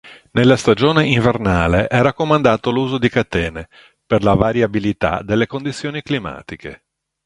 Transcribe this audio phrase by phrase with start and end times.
[0.31, 3.69] Nella stagione invernale è raccomandato l'uso di catene
[4.03, 6.85] per la variabilità delle condizioni climatiche.